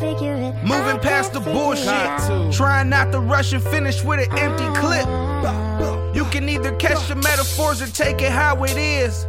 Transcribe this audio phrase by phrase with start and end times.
[0.00, 1.88] Moving past the bullshit.
[1.88, 2.52] it.
[2.52, 4.74] Trying not to rush and finish with an empty oh.
[4.76, 6.14] clip.
[6.14, 9.26] You can either catch the metaphors or take it how it is.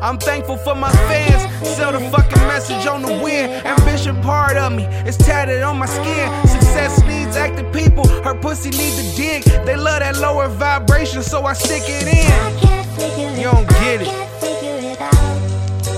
[0.00, 1.42] I'm thankful for my fans.
[1.76, 3.50] Sell the fucking message on the wind.
[3.66, 4.84] Ambition part of me.
[5.06, 6.30] It's tatted on my skin.
[6.46, 8.06] Success needs active people.
[8.22, 9.42] Her pussy need to dig.
[9.64, 12.30] They love that lower vibration, so I stick it in.
[12.30, 14.06] I can't figure it You don't get it.
[14.06, 15.36] can't figure it out.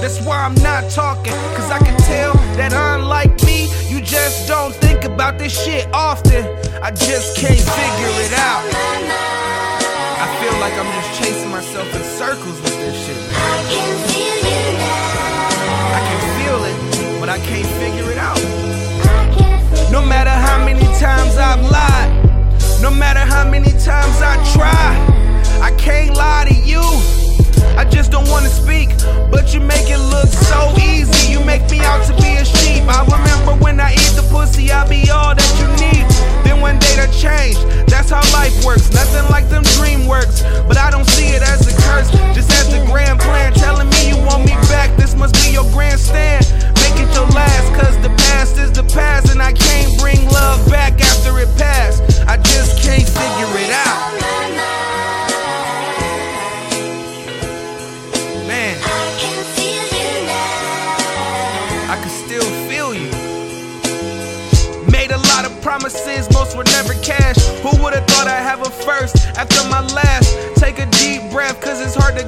[0.00, 1.32] That's why I'm not talking.
[1.56, 2.72] Cause I can tell that
[5.29, 6.45] about this shit often.
[6.82, 8.64] I just can't figure it out.
[10.21, 13.17] I feel like I'm just chasing myself in circles with this shit.
[13.17, 13.37] man.
[13.37, 15.96] I can feel you now.
[15.96, 18.39] I can feel it, but I can't figure it out.
[18.39, 24.23] I can't figure No matter how many times I've lied, no matter how many times
[24.23, 25.18] I try,
[65.79, 67.37] promises, most were never cash.
[67.62, 70.35] Who would've thought I'd have a first after my last?
[70.57, 72.27] Take a deep breath, cause it's hard to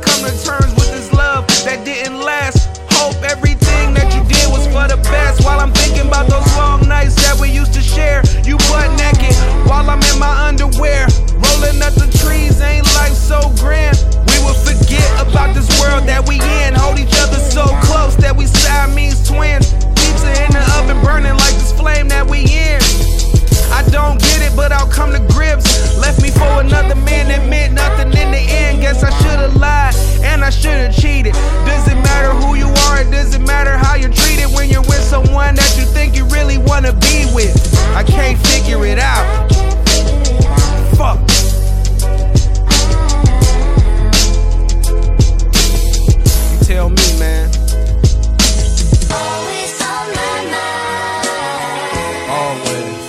[31.32, 31.66] should've.
[31.66, 35.54] Doesn't matter who you are, it doesn't matter how you're treated when you're with someone
[35.54, 37.54] that you think you really wanna be with.
[37.94, 39.50] I can't figure it out.
[39.50, 40.96] It.
[40.96, 41.20] Fuck.
[46.50, 47.50] You tell me, man.
[52.30, 53.00] Always.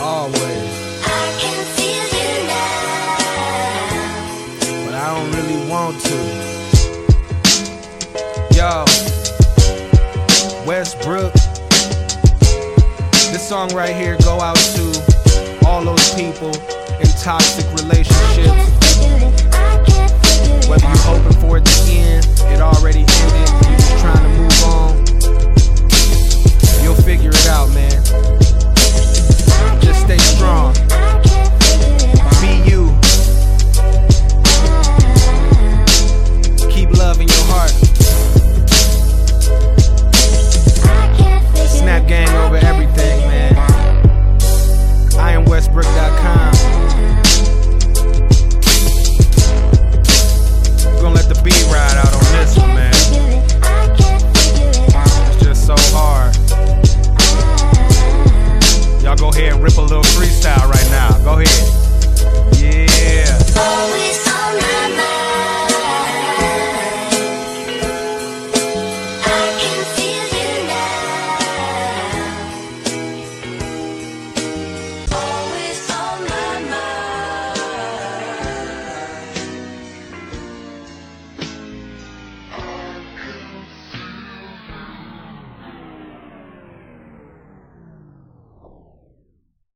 [0.00, 0.55] Always.
[8.56, 8.86] Yo,
[10.64, 11.30] Westbrook.
[13.30, 16.48] This song right here go out to all those people
[16.98, 18.48] in toxic relationships.
[18.96, 21.95] Figure it, I can't figure it Whether you're hoping for it to end,
[60.16, 61.12] freestyle right now.
[61.22, 61.85] Go ahead.